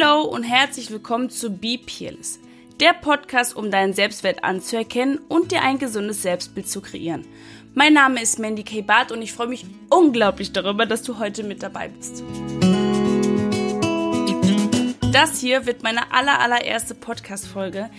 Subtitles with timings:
[0.00, 2.40] Hello und herzlich willkommen zu Be Peerless,
[2.80, 7.26] der Podcast, um deinen Selbstwert anzuerkennen und dir ein gesundes Selbstbild zu kreieren.
[7.74, 8.80] Mein Name ist Mandy K.
[8.80, 12.22] Barth und ich freue mich unglaublich darüber, dass du heute mit dabei bist.
[15.12, 17.90] Das hier wird meine aller, allererste Podcast-Folge,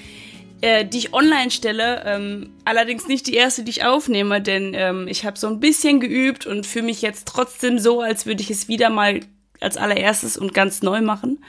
[0.61, 2.03] äh, die ich online stelle.
[2.05, 5.99] Ähm, allerdings nicht die erste, die ich aufnehme, denn ähm, ich habe so ein bisschen
[5.99, 9.19] geübt und fühle mich jetzt trotzdem so, als würde ich es wieder mal
[9.61, 11.43] als allererstes und ganz neu machen.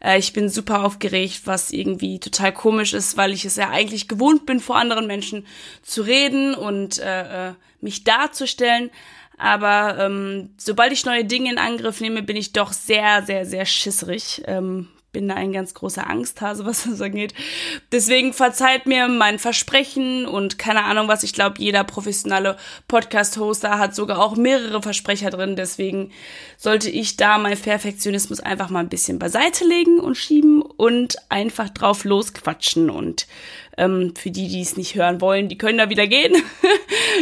[0.00, 4.08] Äh, ich bin super aufgeregt, was irgendwie total komisch ist, weil ich es ja eigentlich
[4.08, 5.46] gewohnt bin, vor anderen Menschen
[5.82, 8.90] zu reden und äh, äh, mich darzustellen.
[9.38, 13.66] Aber ähm, sobald ich neue Dinge in Angriff nehme, bin ich doch sehr, sehr, sehr
[13.66, 14.42] schisserig.
[14.46, 17.32] Ähm, bin da ein ganz großer Angsthase, was das angeht.
[17.90, 21.22] Deswegen verzeiht mir mein Versprechen und keine Ahnung was.
[21.22, 25.56] Ich glaube, jeder professionelle Podcast-Hoster hat sogar auch mehrere Versprecher drin.
[25.56, 26.10] Deswegen
[26.58, 31.70] sollte ich da mein Perfektionismus einfach mal ein bisschen beiseite legen und schieben und einfach
[31.70, 33.26] drauf losquatschen und
[33.78, 36.34] ähm, für die, die es nicht hören wollen, die können da wieder gehen.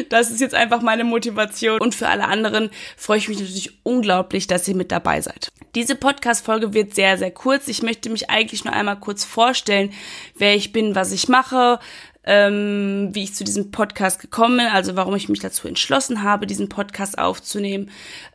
[0.08, 1.80] das ist jetzt einfach meine Motivation.
[1.80, 5.50] Und für alle anderen freue ich mich natürlich unglaublich, dass ihr mit dabei seid.
[5.74, 7.68] Diese Podcast-Folge wird sehr, sehr kurz.
[7.68, 9.92] Ich möchte mich eigentlich nur einmal kurz vorstellen,
[10.36, 11.80] wer ich bin, was ich mache,
[12.26, 16.46] ähm, wie ich zu diesem Podcast gekommen bin, also warum ich mich dazu entschlossen habe,
[16.46, 17.90] diesen Podcast aufzunehmen,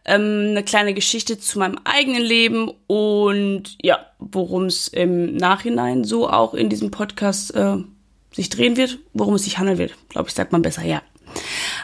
[0.05, 6.29] ähm, eine kleine Geschichte zu meinem eigenen Leben und ja, worum es im Nachhinein so
[6.29, 7.77] auch in diesem Podcast äh,
[8.31, 9.95] sich drehen wird, worum es sich handeln wird.
[10.09, 11.01] Glaube ich, sagt man besser, ja.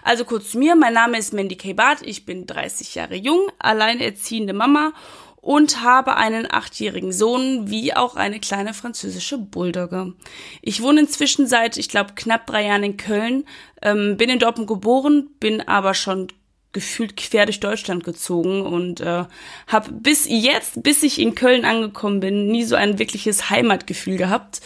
[0.06, 1.74] Also kurz zu mir, mein Name ist Mandy K.
[1.74, 4.94] Barth, ich bin 30 Jahre jung, alleinerziehende Mama
[5.42, 10.14] und habe einen achtjährigen Sohn wie auch eine kleine französische Bulldogge.
[10.62, 13.46] Ich wohne inzwischen seit, ich glaube, knapp drei Jahren in Köln,
[13.82, 16.28] ähm, bin in Dortmund geboren, bin aber schon
[16.72, 19.26] gefühlt quer durch Deutschland gezogen und äh,
[19.66, 24.62] habe bis jetzt, bis ich in Köln angekommen bin, nie so ein wirkliches Heimatgefühl gehabt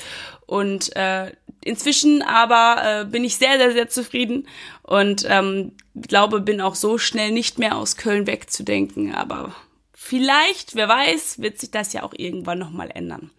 [0.50, 1.32] und äh,
[1.64, 4.48] inzwischen aber äh, bin ich sehr, sehr, sehr zufrieden
[4.82, 9.14] und ähm, glaube, bin auch so schnell nicht mehr aus Köln wegzudenken.
[9.14, 9.54] Aber
[9.94, 13.30] vielleicht, wer weiß, wird sich das ja auch irgendwann nochmal ändern.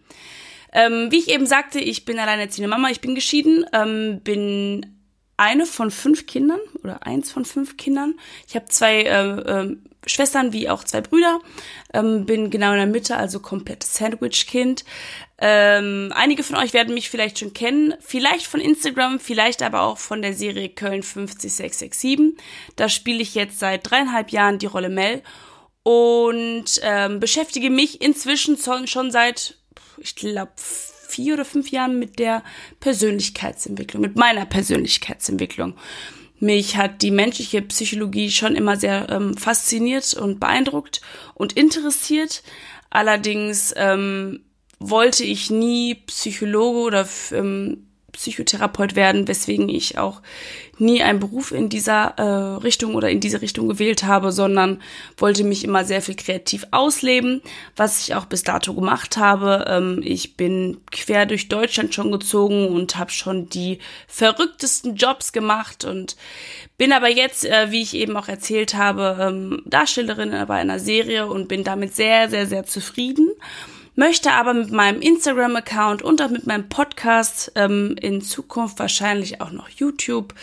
[0.71, 5.01] Ähm, wie ich eben sagte, ich bin alleinerziehende Mama, ich bin geschieden, ähm, bin
[5.35, 8.13] eine von fünf Kindern oder eins von fünf Kindern.
[8.47, 11.39] Ich habe zwei äh, äh, Schwestern wie auch zwei Brüder,
[11.93, 14.85] ähm, bin genau in der Mitte, also komplett Sandwich-Kind.
[15.43, 19.97] Ähm, einige von euch werden mich vielleicht schon kennen, vielleicht von Instagram, vielleicht aber auch
[19.97, 22.37] von der Serie Köln 50667.
[22.75, 25.23] Da spiele ich jetzt seit dreieinhalb Jahren die Rolle Mel
[25.81, 29.57] und ähm, beschäftige mich inzwischen schon seit,
[29.97, 32.43] ich glaube, vier oder fünf Jahren mit der
[32.79, 35.75] Persönlichkeitsentwicklung, mit meiner Persönlichkeitsentwicklung.
[36.39, 41.01] Mich hat die menschliche Psychologie schon immer sehr ähm, fasziniert und beeindruckt
[41.33, 42.43] und interessiert.
[42.91, 44.43] Allerdings ähm,
[44.81, 50.21] wollte ich nie Psychologe oder ähm, Psychotherapeut werden, weswegen ich auch
[50.77, 54.81] nie einen Beruf in dieser äh, Richtung oder in diese Richtung gewählt habe, sondern
[55.17, 57.41] wollte mich immer sehr viel kreativ ausleben,
[57.75, 59.65] was ich auch bis dato gemacht habe.
[59.67, 65.85] Ähm, ich bin quer durch Deutschland schon gezogen und habe schon die verrücktesten Jobs gemacht
[65.85, 66.17] und
[66.77, 71.27] bin aber jetzt, äh, wie ich eben auch erzählt habe, ähm, Darstellerin bei einer Serie
[71.27, 73.29] und bin damit sehr, sehr, sehr zufrieden
[73.95, 79.51] möchte aber mit meinem Instagram-Account und auch mit meinem Podcast ähm, in Zukunft wahrscheinlich auch
[79.51, 80.33] noch YouTube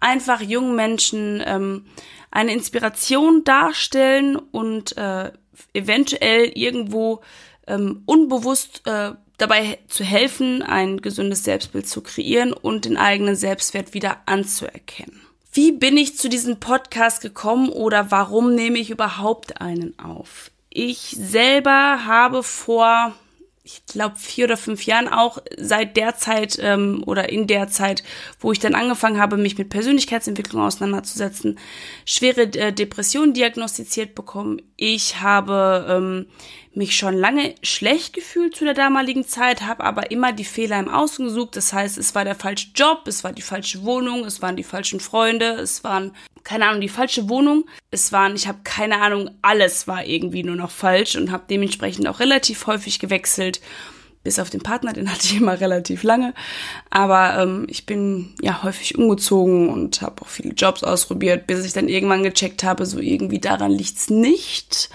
[0.00, 1.86] einfach jungen Menschen ähm,
[2.30, 5.32] eine Inspiration darstellen und äh,
[5.74, 7.20] eventuell irgendwo
[7.66, 13.94] ähm, unbewusst äh, dabei zu helfen, ein gesundes Selbstbild zu kreieren und den eigenen Selbstwert
[13.94, 15.20] wieder anzuerkennen.
[15.52, 20.50] Wie bin ich zu diesem Podcast gekommen oder warum nehme ich überhaupt einen auf?
[20.72, 23.12] Ich selber habe vor,
[23.64, 28.04] ich glaube, vier oder fünf Jahren auch seit der Zeit ähm, oder in der Zeit,
[28.38, 31.58] wo ich dann angefangen habe, mich mit Persönlichkeitsentwicklung auseinanderzusetzen,
[32.06, 34.62] schwere äh, Depressionen diagnostiziert bekommen.
[34.76, 36.26] Ich habe ähm,
[36.72, 40.88] mich schon lange schlecht gefühlt zu der damaligen Zeit, habe aber immer die Fehler im
[40.88, 41.56] Außen gesucht.
[41.56, 44.62] Das heißt, es war der falsche Job, es war die falsche Wohnung, es waren die
[44.62, 46.12] falschen Freunde, es waren
[46.50, 47.64] keine Ahnung, die falsche Wohnung.
[47.92, 52.08] Es waren, ich habe keine Ahnung, alles war irgendwie nur noch falsch und habe dementsprechend
[52.08, 53.60] auch relativ häufig gewechselt.
[54.22, 56.34] Bis auf den Partner, den hatte ich immer relativ lange.
[56.90, 61.72] Aber ähm, ich bin ja häufig umgezogen und habe auch viele Jobs ausprobiert, bis ich
[61.72, 64.90] dann irgendwann gecheckt habe, so irgendwie daran liegt's nicht.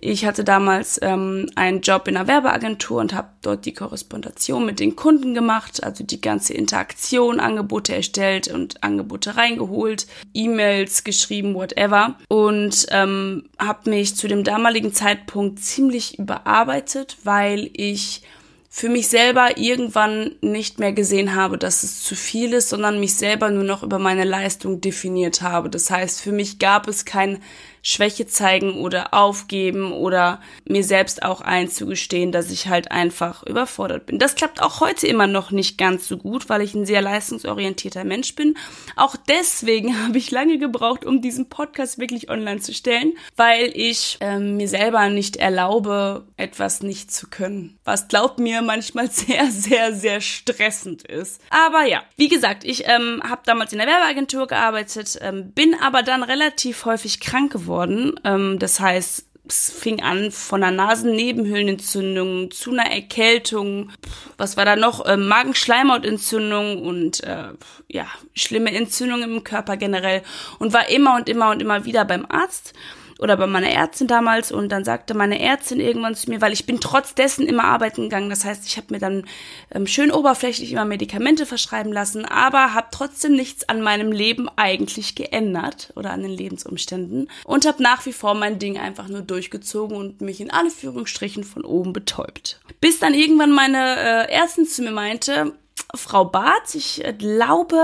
[0.00, 4.78] Ich hatte damals ähm, einen Job in einer Werbeagentur und habe dort die Korrespondation mit
[4.78, 12.14] den Kunden gemacht, also die ganze Interaktion, Angebote erstellt und Angebote reingeholt, E-Mails geschrieben, whatever.
[12.28, 18.22] Und ähm, habe mich zu dem damaligen Zeitpunkt ziemlich überarbeitet, weil ich
[18.70, 23.14] für mich selber irgendwann nicht mehr gesehen habe, dass es zu viel ist, sondern mich
[23.14, 25.70] selber nur noch über meine Leistung definiert habe.
[25.70, 27.42] Das heißt, für mich gab es kein
[27.88, 34.18] Schwäche zeigen oder aufgeben oder mir selbst auch einzugestehen, dass ich halt einfach überfordert bin.
[34.18, 38.04] Das klappt auch heute immer noch nicht ganz so gut, weil ich ein sehr leistungsorientierter
[38.04, 38.58] Mensch bin.
[38.94, 44.18] Auch deswegen habe ich lange gebraucht, um diesen Podcast wirklich online zu stellen, weil ich
[44.20, 47.78] ähm, mir selber nicht erlaube, etwas nicht zu können.
[47.84, 51.40] Was glaubt mir manchmal sehr, sehr, sehr stressend ist.
[51.48, 56.02] Aber ja, wie gesagt, ich ähm, habe damals in der Werbeagentur gearbeitet, ähm, bin aber
[56.02, 58.14] dann relativ häufig krank geworden geworden.
[58.24, 63.90] Ähm, das heißt, es fing an von einer Nasennebenhöhlenentzündung zu einer Erkältung.
[64.36, 65.08] Was war da noch?
[65.08, 67.48] Ähm, Magenschleimhautentzündung und äh,
[67.88, 70.22] ja, schlimme Entzündungen im Körper generell.
[70.58, 72.74] Und war immer und immer und immer wieder beim Arzt
[73.18, 76.66] oder bei meiner Ärztin damals und dann sagte meine Ärztin irgendwann zu mir, weil ich
[76.66, 79.26] bin trotz dessen immer arbeiten gegangen, das heißt, ich habe mir dann
[79.72, 85.14] ähm, schön oberflächlich immer Medikamente verschreiben lassen, aber habe trotzdem nichts an meinem Leben eigentlich
[85.14, 89.96] geändert oder an den Lebensumständen und habe nach wie vor mein Ding einfach nur durchgezogen
[89.96, 92.60] und mich in alle Führungsstrichen von oben betäubt.
[92.80, 95.52] Bis dann irgendwann meine äh, Ärztin zu mir meinte,
[95.94, 97.78] Frau Barth, ich glaube,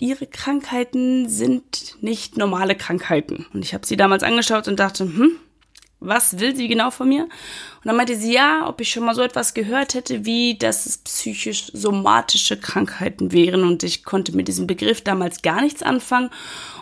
[0.00, 3.46] ihre Krankheiten sind nicht normale Krankheiten.
[3.52, 5.38] Und ich habe sie damals angeschaut und dachte, hm,
[6.00, 7.24] was will sie genau von mir?
[7.24, 7.30] Und
[7.84, 10.98] dann meinte sie, ja, ob ich schon mal so etwas gehört hätte, wie dass es
[10.98, 13.62] psychisch somatische Krankheiten wären.
[13.62, 16.30] Und ich konnte mit diesem Begriff damals gar nichts anfangen.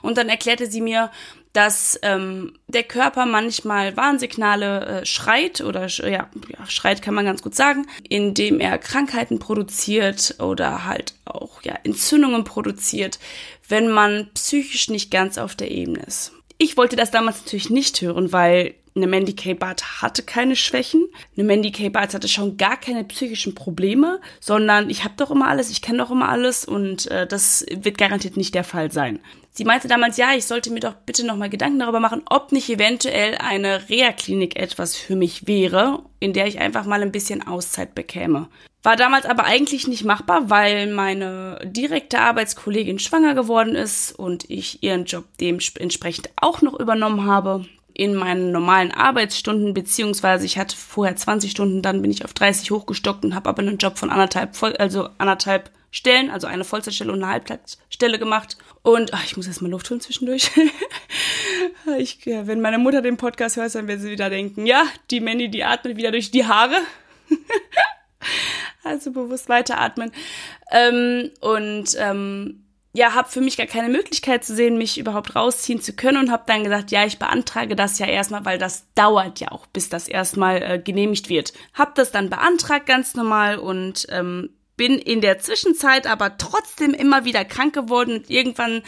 [0.03, 1.11] Und dann erklärte sie mir,
[1.55, 7.43] dass ähm, der Körper manchmal Warnsignale äh, schreit oder ja, ja, schreit kann man ganz
[7.43, 13.21] gut sagen, indem er Krankheiten produziert oder halt auch ja Entzündungen produziert,
[13.69, 16.33] wenn man psychisch nicht ganz auf der Ebene ist.
[16.59, 19.55] Ich wollte das damals natürlich nicht hören, weil eine Mandy K.
[19.55, 21.07] Barth hatte keine Schwächen.
[21.37, 21.89] Eine Mandy K.
[21.89, 25.99] Barth hatte schon gar keine psychischen Probleme, sondern ich habe doch immer alles, ich kenne
[25.99, 29.19] doch immer alles und äh, das wird garantiert nicht der Fall sein.
[29.51, 32.69] Sie meinte damals, ja, ich sollte mir doch bitte nochmal Gedanken darüber machen, ob nicht
[32.69, 37.95] eventuell eine Reha-Klinik etwas für mich wäre, in der ich einfach mal ein bisschen Auszeit
[37.95, 38.49] bekäme.
[38.83, 44.83] War damals aber eigentlich nicht machbar, weil meine direkte Arbeitskollegin schwanger geworden ist und ich
[44.83, 47.65] ihren Job dementsprechend auch noch übernommen habe
[47.95, 52.73] in meinen normalen Arbeitsstunden, beziehungsweise ich hatte vorher 20 Stunden, dann bin ich auf 30
[52.73, 57.23] hochgestockt und habe aber einen Job von anderthalb, also anderthalb Stellen, also eine Vollzeitstelle und
[57.23, 58.59] eine Halbzeitstelle gemacht.
[58.83, 60.51] Und ach, ich muss erstmal Luft holen zwischendurch.
[61.99, 65.21] ich, ja, wenn meine Mutter den Podcast hört, dann wird sie wieder denken, ja, die
[65.21, 66.75] Mandy, die atmet wieder durch die Haare.
[68.83, 70.11] also bewusst weiteratmen.
[70.73, 72.64] Ähm, und ähm,
[72.97, 76.31] ja, habe für mich gar keine Möglichkeit zu sehen, mich überhaupt rausziehen zu können und
[76.31, 79.89] habe dann gesagt, ja, ich beantrage das ja erstmal, weil das dauert ja auch, bis
[79.89, 81.53] das erstmal äh, genehmigt wird.
[81.75, 87.25] Hab das dann beantragt ganz normal und ähm, bin in der Zwischenzeit aber trotzdem immer
[87.25, 88.83] wieder krank geworden und irgendwann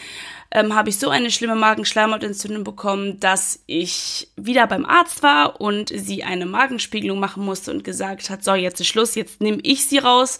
[0.51, 5.89] ähm, habe ich so eine schlimme Magenschleimhautentzündung bekommen, dass ich wieder beim Arzt war und
[5.93, 9.85] sie eine Magenspiegelung machen musste und gesagt hat, so jetzt ist Schluss, jetzt nehme ich
[9.85, 10.39] sie raus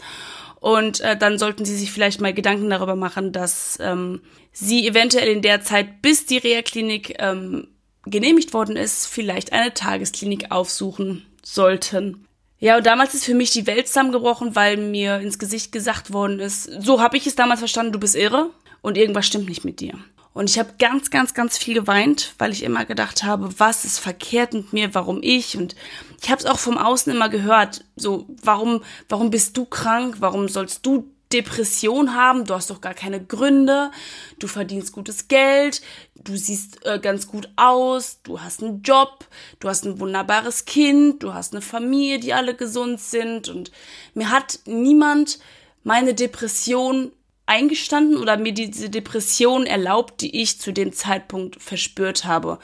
[0.60, 4.22] und äh, dann sollten sie sich vielleicht mal Gedanken darüber machen, dass ähm,
[4.52, 7.68] sie eventuell in der Zeit, bis die Reha-Klinik ähm,
[8.06, 12.26] genehmigt worden ist, vielleicht eine Tagesklinik aufsuchen sollten.
[12.60, 16.40] Ja, und damals ist für mich die Welt zusammengebrochen, weil mir ins Gesicht gesagt worden
[16.40, 18.50] ist, so habe ich es damals verstanden, du bist irre
[18.82, 19.94] und irgendwas stimmt nicht mit dir.
[20.38, 23.98] Und ich habe ganz, ganz, ganz viel geweint, weil ich immer gedacht habe, was ist
[23.98, 25.58] verkehrt mit mir, warum ich?
[25.58, 25.76] Und
[26.22, 30.18] ich habe es auch vom Außen immer gehört, so, warum, warum bist du krank?
[30.20, 32.46] Warum sollst du Depression haben?
[32.46, 33.90] Du hast doch gar keine Gründe.
[34.38, 35.82] Du verdienst gutes Geld.
[36.14, 38.20] Du siehst äh, ganz gut aus.
[38.22, 39.26] Du hast einen Job.
[39.60, 41.24] Du hast ein wunderbares Kind.
[41.24, 43.50] Du hast eine Familie, die alle gesund sind.
[43.50, 43.72] Und
[44.14, 45.40] mir hat niemand
[45.84, 47.12] meine Depression
[47.48, 52.60] eingestanden oder mir diese Depression erlaubt, die ich zu dem Zeitpunkt verspürt habe.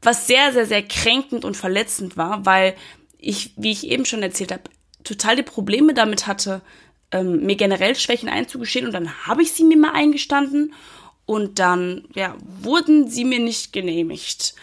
[0.00, 2.74] Was sehr, sehr, sehr kränkend und verletzend war, weil
[3.18, 4.64] ich, wie ich eben schon erzählt habe,
[5.04, 6.62] total die Probleme damit hatte,
[7.12, 10.74] ähm, mir generell Schwächen einzugestehen und dann habe ich sie mir mal eingestanden
[11.26, 14.54] und dann, ja, wurden sie mir nicht genehmigt.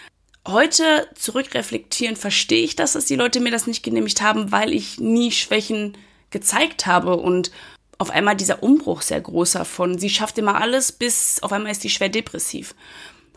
[0.48, 5.00] Heute zurückreflektieren verstehe ich das, dass die Leute mir das nicht genehmigt haben, weil ich
[5.00, 5.98] nie Schwächen
[6.32, 7.52] gezeigt habe und
[8.00, 11.82] auf einmal dieser Umbruch sehr großer von, sie schafft immer alles, bis auf einmal ist
[11.82, 12.74] sie schwer depressiv.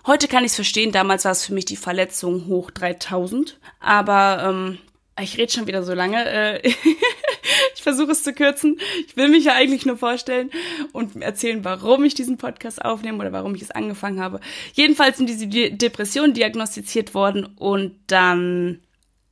[0.06, 3.58] Heute kann ich es verstehen, damals war es für mich die Verletzung hoch 3000.
[3.80, 4.78] Aber ähm,
[5.20, 6.24] ich rede schon wieder so lange.
[6.24, 6.68] Äh,
[7.74, 8.80] ich versuche es zu kürzen.
[9.06, 10.50] Ich will mich ja eigentlich nur vorstellen
[10.92, 14.40] und erzählen, warum ich diesen Podcast aufnehme oder warum ich es angefangen habe.
[14.72, 18.80] Jedenfalls sind diese Depressionen diagnostiziert worden und dann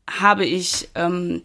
[0.09, 1.43] habe ich ähm,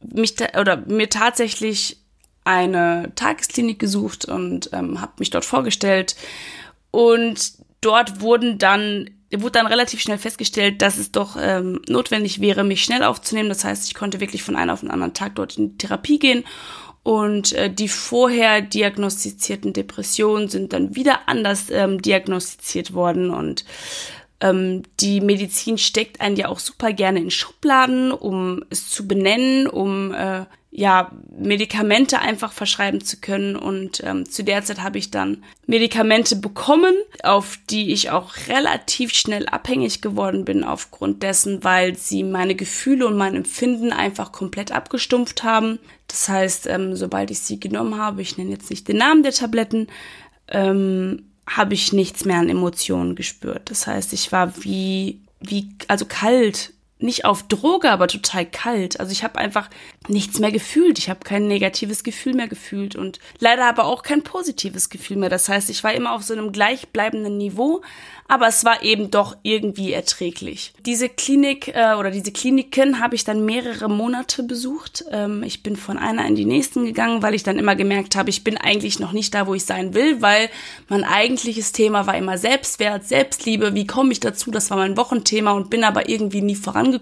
[0.00, 2.03] mich oder mir tatsächlich
[2.44, 6.14] eine Tagesklinik gesucht und ähm, habe mich dort vorgestellt.
[6.90, 12.62] Und dort wurden dann wurde dann relativ schnell festgestellt, dass es doch ähm, notwendig wäre,
[12.62, 13.48] mich schnell aufzunehmen.
[13.48, 16.44] Das heißt, ich konnte wirklich von einem auf den anderen Tag dort in Therapie gehen.
[17.02, 23.30] Und äh, die vorher diagnostizierten Depressionen sind dann wieder anders ähm, diagnostiziert worden.
[23.30, 23.64] Und
[24.40, 29.66] ähm, die Medizin steckt einen ja auch super gerne in Schubladen, um es zu benennen,
[29.66, 33.54] um äh, ja Medikamente einfach verschreiben zu können.
[33.54, 39.12] Und ähm, zu der Zeit habe ich dann Medikamente bekommen, auf die ich auch relativ
[39.14, 44.72] schnell abhängig geworden bin aufgrund dessen, weil sie meine Gefühle und mein Empfinden einfach komplett
[44.72, 45.78] abgestumpft haben.
[46.08, 49.32] Das heißt, ähm, sobald ich sie genommen habe, ich nenne jetzt nicht den Namen der
[49.32, 49.86] Tabletten,
[50.48, 53.70] ähm, habe ich nichts mehr an Emotionen gespürt.
[53.70, 56.73] Das heißt, ich war wie, wie, also kalt,
[57.04, 58.98] nicht auf Droge, aber total kalt.
[58.98, 59.70] Also ich habe einfach
[60.08, 60.98] nichts mehr gefühlt.
[60.98, 65.28] Ich habe kein negatives Gefühl mehr gefühlt und leider aber auch kein positives Gefühl mehr.
[65.28, 67.82] Das heißt, ich war immer auf so einem gleichbleibenden Niveau,
[68.26, 70.72] aber es war eben doch irgendwie erträglich.
[70.86, 75.04] Diese Klinik äh, oder diese Kliniken habe ich dann mehrere Monate besucht.
[75.10, 78.30] Ähm, ich bin von einer in die nächsten gegangen, weil ich dann immer gemerkt habe,
[78.30, 80.48] ich bin eigentlich noch nicht da, wo ich sein will, weil
[80.88, 83.74] mein eigentliches Thema war immer Selbstwert, Selbstliebe.
[83.74, 84.50] Wie komme ich dazu?
[84.50, 86.93] Das war mein Wochenthema und bin aber irgendwie nie vorangekommen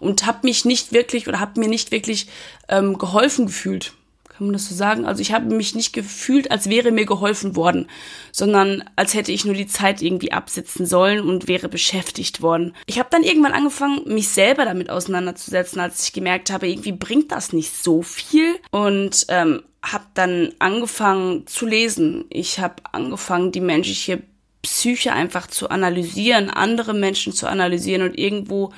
[0.00, 2.28] und habe mich nicht wirklich oder habe mir nicht wirklich
[2.68, 3.92] ähm, geholfen gefühlt
[4.38, 5.04] kann man das so sagen?
[5.04, 7.88] Also ich habe mich nicht gefühlt, als wäre mir geholfen worden,
[8.30, 12.72] sondern als hätte ich nur die Zeit irgendwie absitzen sollen und wäre beschäftigt worden.
[12.86, 17.32] Ich habe dann irgendwann angefangen, mich selber damit auseinanderzusetzen, als ich gemerkt habe, irgendwie bringt
[17.32, 22.24] das nicht so viel und ähm, habe dann angefangen zu lesen.
[22.30, 24.22] Ich habe angefangen, die menschliche
[24.62, 28.72] Psyche einfach zu analysieren, andere Menschen zu analysieren und irgendwo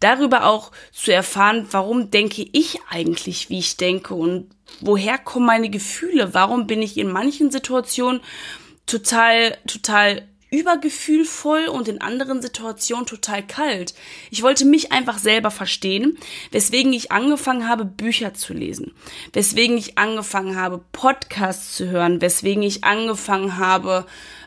[0.00, 4.50] darüber auch zu erfahren, warum denke ich eigentlich, wie ich denke und
[4.80, 8.20] woher kommen meine Gefühle, warum bin ich in manchen Situationen
[8.86, 13.94] total, total übergefühlvoll und in anderen Situationen total kalt.
[14.30, 16.18] Ich wollte mich einfach selber verstehen,
[16.52, 18.92] weswegen ich angefangen habe, Bücher zu lesen,
[19.32, 24.06] weswegen ich angefangen habe, Podcasts zu hören, weswegen ich angefangen habe,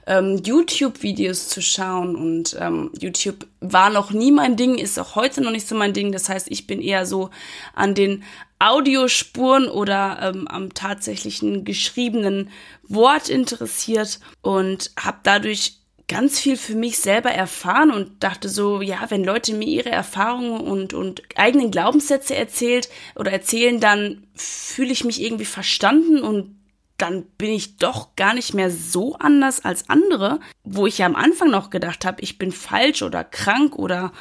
[0.09, 2.15] ähm, YouTube-Videos zu schauen.
[2.15, 5.93] Und ähm, YouTube war noch nie mein Ding, ist auch heute noch nicht so mein
[5.93, 6.11] Ding.
[6.11, 7.29] Das heißt, ich bin eher so
[7.75, 8.23] an den
[8.57, 12.49] Audiospuren oder ähm, am tatsächlichen geschriebenen
[12.87, 15.75] Wort interessiert und habe dadurch
[16.09, 20.59] ganz viel für mich selber erfahren und dachte so, ja, wenn Leute mir ihre Erfahrungen
[20.59, 26.58] und, und eigenen Glaubenssätze erzählt oder erzählen, dann fühle ich mich irgendwie verstanden und
[27.01, 31.15] dann bin ich doch gar nicht mehr so anders als andere, wo ich ja am
[31.15, 34.11] Anfang noch gedacht habe, ich bin falsch oder krank oder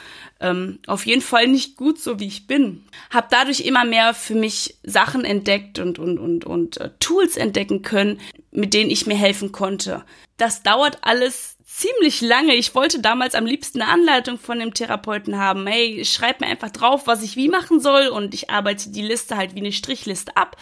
[0.41, 2.85] ähm, auf jeden Fall nicht gut so wie ich bin.
[3.11, 7.83] Hab dadurch immer mehr für mich Sachen entdeckt und und und und äh, Tools entdecken
[7.83, 8.21] können,
[8.51, 10.05] mit denen ich mir helfen konnte.
[10.37, 12.55] Das dauert alles ziemlich lange.
[12.55, 15.67] Ich wollte damals am liebsten eine Anleitung von dem Therapeuten haben.
[15.67, 19.37] Hey, schreib mir einfach drauf, was ich wie machen soll und ich arbeite die Liste
[19.37, 20.57] halt wie eine Strichliste ab.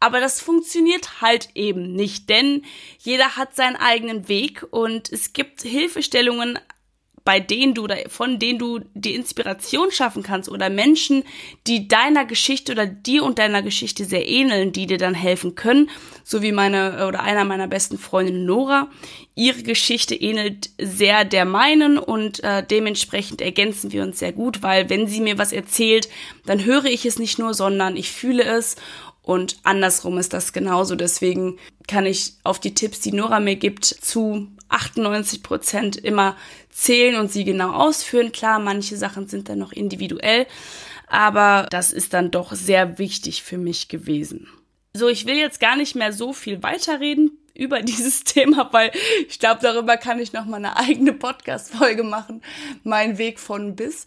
[0.00, 2.62] Aber das funktioniert halt eben nicht, denn
[2.98, 6.58] jeder hat seinen eigenen Weg und es gibt Hilfestellungen
[7.24, 11.24] bei denen du oder von denen du die Inspiration schaffen kannst oder Menschen,
[11.66, 15.90] die deiner Geschichte oder dir und deiner Geschichte sehr ähneln, die dir dann helfen können,
[16.24, 18.88] so wie meine oder einer meiner besten Freundinnen Nora.
[19.34, 24.90] Ihre Geschichte ähnelt sehr der meinen und äh, dementsprechend ergänzen wir uns sehr gut, weil
[24.90, 26.08] wenn sie mir was erzählt,
[26.46, 28.76] dann höre ich es nicht nur, sondern ich fühle es
[29.22, 30.96] und andersrum ist das genauso.
[30.96, 36.36] Deswegen kann ich auf die Tipps, die Nora mir gibt, zu 98 Prozent immer
[36.70, 38.32] zählen und sie genau ausführen.
[38.32, 40.46] Klar, manche Sachen sind dann noch individuell,
[41.06, 44.48] aber das ist dann doch sehr wichtig für mich gewesen.
[44.92, 48.90] So, ich will jetzt gar nicht mehr so viel weiterreden über dieses Thema, weil
[49.28, 52.42] ich glaube, darüber kann ich noch mal eine eigene Podcast-Folge machen.
[52.82, 54.06] Mein Weg von bis.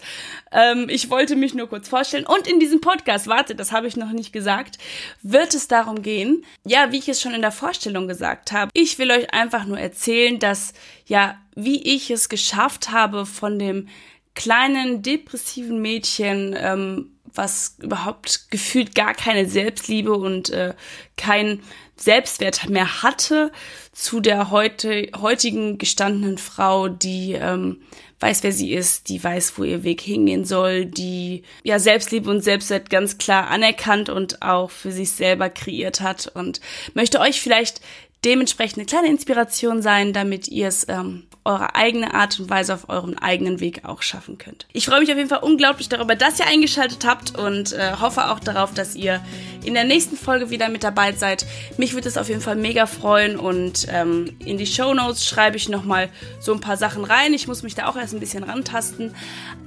[0.51, 2.25] Ähm, ich wollte mich nur kurz vorstellen.
[2.25, 4.77] Und in diesem Podcast, warte, das habe ich noch nicht gesagt,
[5.22, 8.72] wird es darum gehen, ja, wie ich es schon in der Vorstellung gesagt habe.
[8.74, 10.74] Ich will euch einfach nur erzählen, dass,
[11.05, 13.88] ja, wie ich es geschafft habe, von dem
[14.33, 20.73] kleinen depressiven Mädchen ähm, was überhaupt gefühlt gar keine Selbstliebe und äh,
[21.17, 21.61] kein
[21.95, 23.51] Selbstwert mehr hatte,
[23.91, 27.81] zu der heute, heutigen gestandenen Frau, die ähm,
[28.19, 32.41] weiß, wer sie ist, die weiß, wo ihr Weg hingehen soll, die ja Selbstliebe und
[32.41, 36.61] Selbstwert ganz klar anerkannt und auch für sich selber kreiert hat und
[36.93, 37.81] möchte euch vielleicht
[38.25, 42.89] dementsprechend eine kleine Inspiration sein, damit ihr es ähm, eure eigene Art und Weise auf
[42.89, 44.65] eurem eigenen Weg auch schaffen könnt.
[44.72, 48.32] Ich freue mich auf jeden Fall unglaublich darüber, dass ihr eingeschaltet habt und äh, hoffe
[48.32, 49.22] auch darauf, dass ihr
[49.63, 51.46] in der nächsten Folge wieder mit dabei seid.
[51.77, 55.58] Mich würde es auf jeden Fall mega freuen und ähm, in die Show Notes schreibe
[55.58, 57.34] ich nochmal so ein paar Sachen rein.
[57.34, 59.13] Ich muss mich da auch erst ein bisschen rantasten.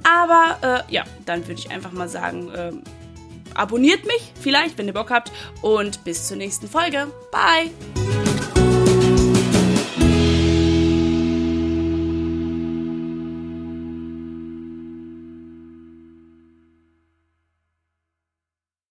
[0.03, 2.71] Aber äh, ja, dann würde ich einfach mal sagen, äh,
[3.53, 7.07] abonniert mich vielleicht, wenn ihr Bock habt und bis zur nächsten Folge.
[7.31, 8.26] Bye!